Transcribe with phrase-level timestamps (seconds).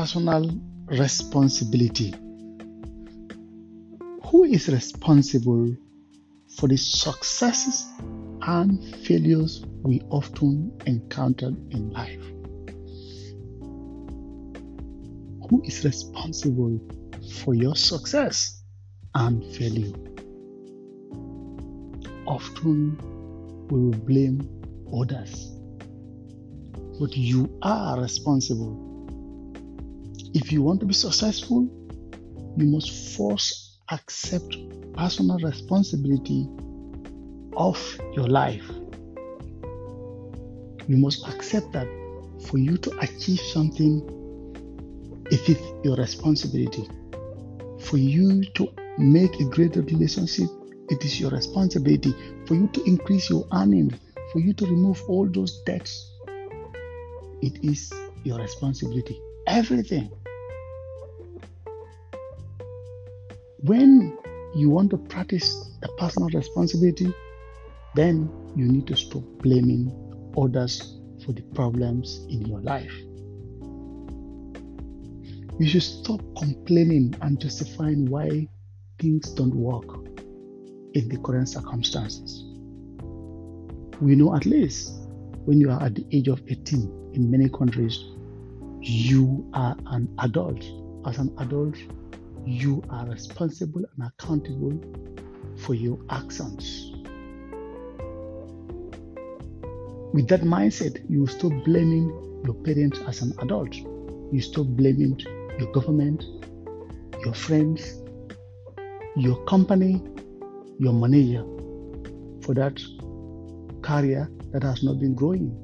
[0.00, 0.50] personal
[0.86, 2.14] responsibility.
[4.24, 5.76] Who is responsible
[6.56, 7.86] for the successes
[8.40, 12.24] and failures we often encounter in life?
[15.50, 16.80] Who is responsible
[17.42, 18.62] for your success
[19.14, 19.92] and failure?
[22.26, 22.96] Often
[23.68, 24.48] we will blame
[24.98, 25.52] others,
[26.98, 28.89] but you are responsible.
[30.32, 31.68] If you want to be successful,
[32.56, 34.56] you must first accept
[34.94, 36.48] personal responsibility
[37.56, 37.76] of
[38.14, 38.68] your life.
[40.86, 41.88] You must accept that
[42.46, 44.06] for you to achieve something,
[45.32, 46.88] it is your responsibility.
[47.80, 50.48] For you to make a greater relationship,
[50.90, 52.14] it is your responsibility.
[52.46, 53.94] For you to increase your earnings,
[54.32, 56.08] for you to remove all those debts,
[57.42, 59.20] it is your responsibility.
[59.46, 60.10] Everything.
[63.62, 64.16] When
[64.54, 67.12] you want to practice the personal responsibility,
[67.94, 69.92] then you need to stop blaming
[70.34, 72.94] others for the problems in your life.
[75.58, 78.48] You should stop complaining and justifying why
[78.98, 79.84] things don't work
[80.94, 82.42] in the current circumstances.
[84.00, 84.90] We know at least
[85.44, 88.02] when you are at the age of 18 in many countries,
[88.80, 90.64] you are an adult.
[91.06, 91.76] As an adult,
[92.46, 94.78] you are responsible and accountable
[95.58, 96.92] for your actions.
[100.12, 102.08] With that mindset, you stop blaming
[102.44, 103.74] your parents as an adult.
[103.76, 105.20] You stop blaming
[105.58, 106.24] your government,
[107.24, 108.02] your friends,
[109.16, 110.02] your company,
[110.78, 111.44] your manager
[112.42, 112.80] for that
[113.82, 115.56] career that has not been growing.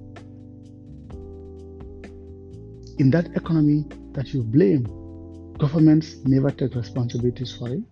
[2.99, 4.87] In that economy that you blame,
[5.58, 7.83] governments never take responsibilities for it.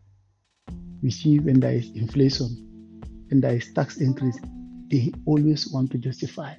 [1.03, 2.49] We see when there is inflation,
[3.29, 4.39] when there is tax increase,
[4.91, 6.55] they always want to justify.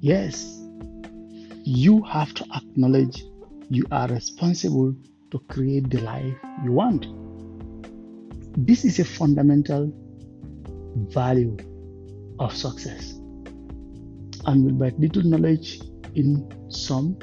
[0.00, 0.60] Yes,
[1.64, 3.24] you have to acknowledge
[3.70, 4.94] you are responsible
[5.32, 7.06] to create the life you want.
[8.66, 9.92] This is a fundamental
[11.08, 11.56] value
[12.38, 13.14] of success.
[14.46, 15.80] And with but little knowledge
[16.14, 17.18] in some,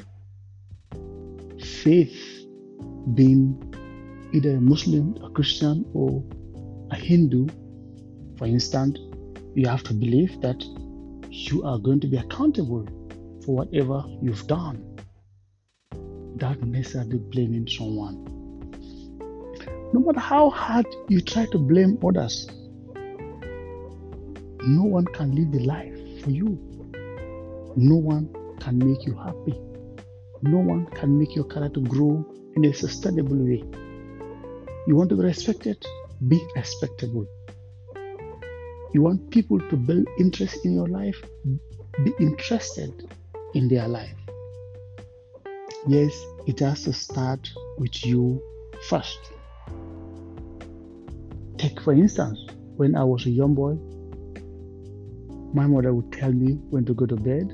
[1.63, 2.45] faith
[3.13, 3.57] being
[4.33, 6.23] either a Muslim, a Christian, or
[6.91, 7.47] a Hindu,
[8.37, 8.99] for instance,
[9.55, 10.63] you have to believe that
[11.29, 12.87] you are going to be accountable
[13.45, 14.83] for whatever you've done.
[16.41, 18.25] Not necessarily blaming someone.
[19.93, 22.47] No matter how hard you try to blame others,
[24.65, 26.57] no one can live the life for you.
[27.75, 29.59] No one can make you happy.
[30.45, 32.25] No one can make your character grow
[32.57, 33.63] in a sustainable way.
[34.85, 35.81] You want to be respected?
[36.27, 37.25] Be respectable.
[38.93, 41.15] You want people to build interest in your life?
[42.03, 43.09] Be interested
[43.53, 44.17] in their life.
[45.87, 46.13] Yes,
[46.45, 48.43] it has to start with you
[48.89, 49.19] first.
[51.57, 52.37] Take, for instance,
[52.75, 53.75] when I was a young boy,
[55.53, 57.47] my mother would tell me when to go to bed.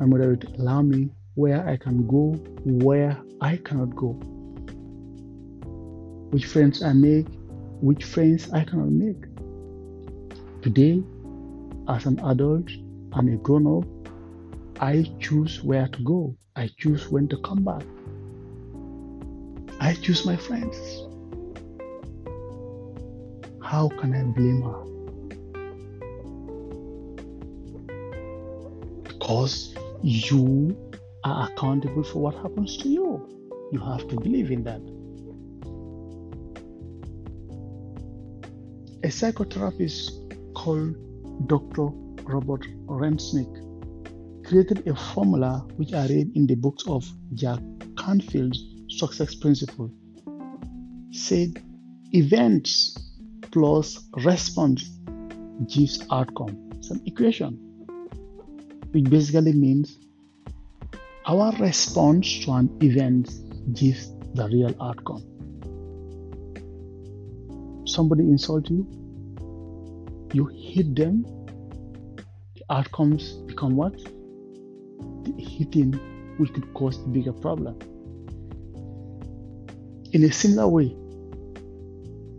[0.00, 2.32] My mother would allow me where I can go,
[2.64, 4.08] where I cannot go.
[6.32, 7.28] Which friends I make,
[7.80, 9.22] which friends I cannot make.
[10.62, 11.00] Today,
[11.88, 12.68] as an adult
[13.12, 13.86] I'm a grown up,
[14.82, 16.34] I choose where to go.
[16.56, 17.84] I choose when to come back.
[19.78, 20.76] I choose my friends.
[23.62, 24.82] How can I blame her?
[29.04, 29.72] Because
[30.02, 30.76] you
[31.24, 33.26] are accountable for what happens to you.
[33.72, 34.80] You have to believe in that.
[39.04, 40.96] A psychotherapist called
[41.46, 41.88] Dr.
[42.24, 43.64] Robert Resnick
[44.44, 47.60] created a formula which I read in the books of Jack
[47.96, 49.90] Canfield's Success Principle.
[51.10, 51.62] Said
[52.12, 52.96] events
[53.50, 54.90] plus response
[55.68, 56.70] gives outcome.
[56.76, 57.54] It's an equation,
[58.92, 59.98] which basically means
[61.28, 63.28] our response to an event
[63.74, 65.22] gives the real outcome.
[67.86, 68.86] Somebody insult you,
[70.32, 71.24] you hit them,
[72.54, 73.94] the outcomes become what?
[75.24, 75.92] The hitting
[76.38, 77.78] which could cause bigger problem.
[80.12, 80.96] In a similar way,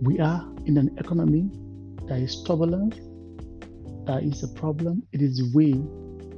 [0.01, 1.47] we are in an economy
[2.07, 2.95] that is turbulent,
[4.07, 5.75] that is a problem, it is the way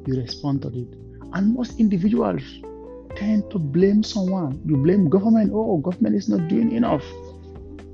[0.06, 1.00] you respond to it.
[1.33, 2.44] And most individuals
[3.16, 4.62] tend to blame someone.
[4.66, 5.51] You blame government.
[5.54, 7.04] Oh, government is not doing enough.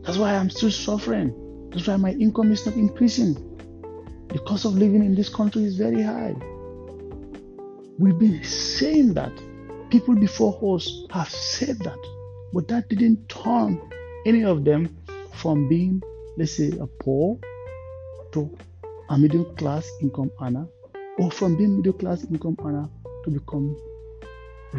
[0.03, 1.33] That's why I'm still suffering.
[1.71, 3.35] That's why my income is not increasing.
[4.29, 6.35] The cost of living in this country is very high.
[7.97, 9.31] We've been saying that.
[9.89, 11.97] People before us have said that.
[12.53, 13.81] But that didn't turn
[14.25, 14.97] any of them
[15.33, 16.01] from being,
[16.37, 17.39] let's say, a poor
[18.33, 18.55] to
[19.09, 20.67] a middle class income earner,
[21.19, 22.89] or from being middle class income earner
[23.27, 23.77] to become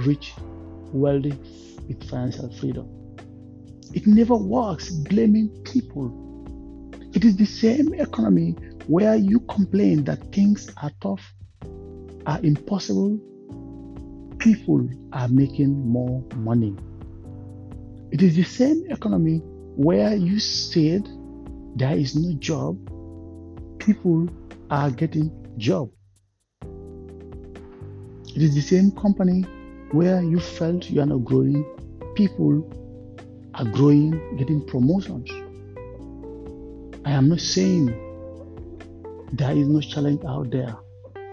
[0.06, 0.32] rich,
[0.92, 1.38] wealthy
[1.86, 2.88] with financial freedom.
[3.92, 6.10] It never works blaming people.
[7.14, 8.52] It is the same economy
[8.86, 11.20] where you complain that things are tough,
[12.26, 13.20] are impossible,
[14.38, 16.74] people are making more money.
[18.10, 19.42] It is the same economy
[19.76, 21.06] where you said
[21.76, 22.78] there is no job,
[23.78, 24.26] people
[24.70, 25.90] are getting job.
[28.38, 29.42] It is the same company
[29.90, 31.64] where you felt you are not growing,
[32.14, 32.70] people
[33.54, 35.28] are growing, getting promotions.
[37.04, 37.86] I am not saying
[39.32, 40.76] there is no challenge out there,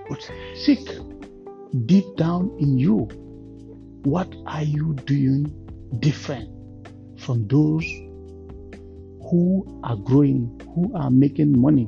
[0.10, 0.80] but seek
[1.86, 3.02] deep down in you
[4.02, 5.54] what are you doing
[6.00, 6.50] different
[7.20, 7.86] from those
[9.30, 11.88] who are growing, who are making money.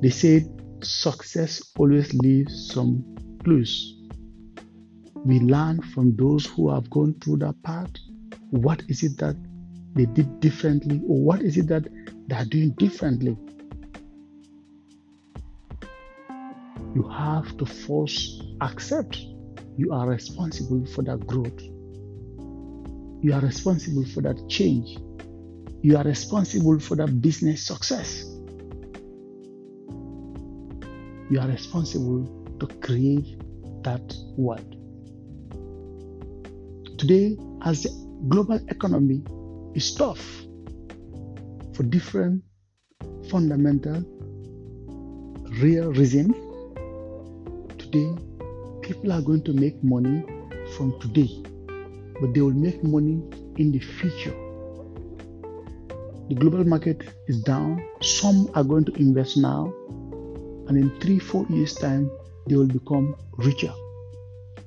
[0.00, 0.48] They said
[0.82, 3.11] success always leaves some
[3.44, 3.94] clues.
[5.24, 7.90] We learn from those who have gone through that path.
[8.50, 9.36] What is it that
[9.94, 11.86] they did differently, or what is it that
[12.28, 13.36] they are doing differently?
[16.94, 19.18] You have to first accept
[19.76, 21.60] you are responsible for that growth.
[23.22, 24.98] You are responsible for that change.
[25.82, 28.24] You are responsible for that business success.
[31.30, 33.36] You are responsible to create
[33.82, 34.76] that world.
[36.98, 37.90] Today, as the
[38.28, 39.22] global economy
[39.74, 40.22] is tough
[41.74, 42.42] for different
[43.28, 44.04] fundamental,
[45.60, 46.34] real reasons,
[47.78, 48.10] today
[48.82, 50.24] people are going to make money
[50.76, 51.42] from today
[52.20, 53.20] but they will make money
[53.56, 54.36] in the future.
[56.28, 57.84] The global market is down.
[58.00, 59.74] Some are going to invest now,
[60.68, 62.08] and in three, four years' time,
[62.46, 63.72] they will become richer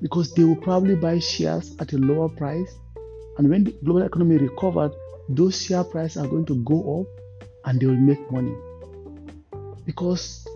[0.02, 2.78] because they will probably buy shares at a lower price.
[3.38, 4.92] And when the global economy recovered,
[5.28, 8.54] those share prices are going to go up and they will make money
[9.86, 10.46] because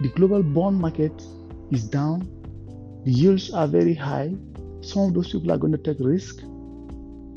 [0.00, 1.12] the global bond market
[1.70, 2.20] is down,
[3.04, 4.34] the yields are very high,
[4.80, 6.40] some of those people are going to take risk.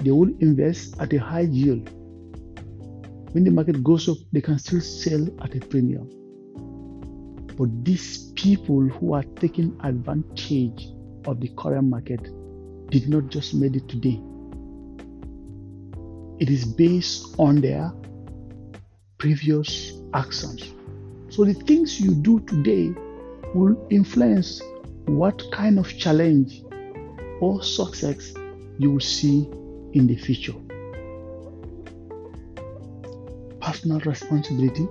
[0.02, 1.90] They will invest at a high yield.
[3.34, 6.10] When the market goes up, they can still sell at a premium.
[7.60, 10.88] But these people who are taking advantage
[11.26, 12.24] of the current market
[12.90, 14.18] did not just made it today.
[16.40, 17.92] It is based on their
[19.18, 20.74] previous actions.
[21.28, 22.94] So the things you do today
[23.54, 24.62] will influence
[25.08, 26.64] what kind of challenge
[27.42, 28.34] or success
[28.78, 29.50] you will see
[29.92, 30.56] in the future.
[33.60, 34.88] Personal responsibility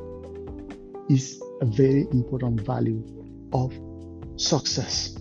[1.08, 3.02] is a very important value
[3.52, 3.72] of
[4.36, 5.16] success.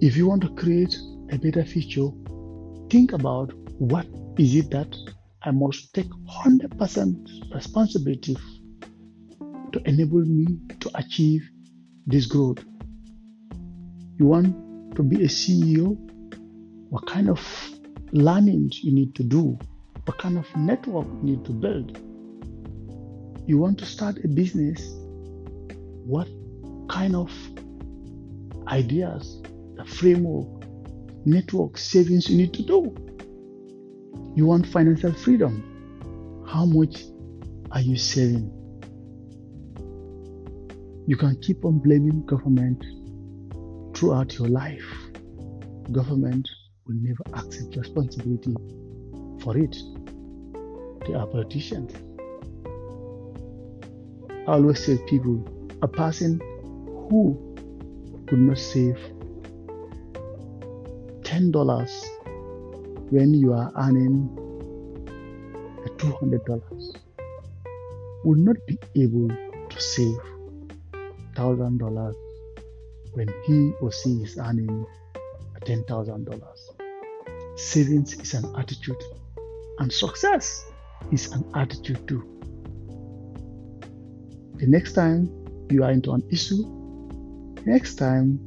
[0.00, 0.96] If you want to create
[1.30, 2.08] a better future,
[2.90, 4.06] think about what
[4.38, 4.94] is it that
[5.42, 8.36] I must take 100% responsibility
[9.72, 10.46] to enable me
[10.80, 11.48] to achieve
[12.06, 12.64] this growth
[14.22, 15.96] you want to be a CEO,
[16.90, 17.40] what kind of
[18.12, 19.58] learnings you need to do,
[20.04, 21.98] what kind of network you need to build.
[23.46, 24.80] You want to start a business,
[26.04, 26.28] what
[26.88, 27.32] kind of
[28.68, 29.42] ideas,
[29.76, 30.64] the framework,
[31.24, 32.94] network, savings you need to do.
[34.36, 36.44] You want financial freedom.
[36.48, 37.04] How much
[37.70, 38.50] are you saving?
[41.06, 42.84] You can keep on blaming government
[43.94, 44.84] throughout your life,
[45.90, 46.48] government
[46.86, 48.54] will never accept responsibility
[49.42, 49.76] for it.
[51.06, 51.92] They are politicians.
[54.46, 55.44] I always tell people
[55.82, 56.40] a person
[57.08, 57.56] who
[58.26, 58.98] could not save
[61.22, 62.04] $10
[63.10, 64.28] when you are earning
[65.96, 66.96] $200
[68.24, 70.18] would not be able to save
[71.34, 72.14] $1,000
[73.12, 74.84] when he or she is earning
[75.60, 76.42] $10,000.
[77.56, 79.00] Savings is an attitude,
[79.78, 80.64] and success
[81.12, 82.41] is an attitude too.
[84.62, 85.28] The next time
[85.70, 86.62] you are into an issue,
[87.66, 88.38] next time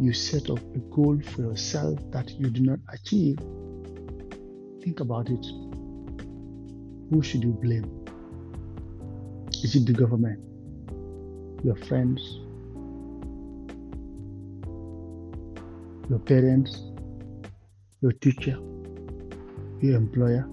[0.00, 3.38] you set up a goal for yourself that you do not achieve,
[4.80, 5.44] think about it.
[7.10, 7.90] Who should you blame?
[9.64, 10.44] Is it the government?
[11.64, 12.22] Your friends?
[16.08, 16.82] Your parents?
[18.00, 18.60] Your teacher?
[19.80, 20.46] Your employer?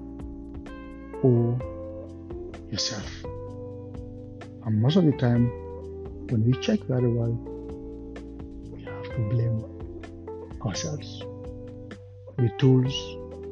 [1.22, 1.60] Or
[2.72, 3.31] yourself?
[4.65, 5.48] And most of the time,
[6.27, 7.32] when we check very well,
[8.72, 9.63] we have to blame
[10.65, 11.24] ourselves
[12.41, 12.94] the tools,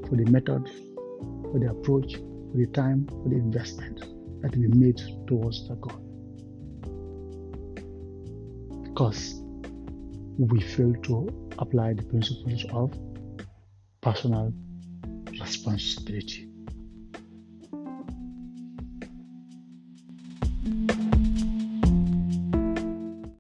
[0.08, 0.68] for the method,
[1.52, 4.00] for the approach, for the time, for the investment
[4.42, 6.00] that we made towards the goal.
[8.84, 9.42] Because
[10.40, 12.92] we fail to apply the principles of
[14.02, 14.52] personal
[15.40, 16.49] responsibility.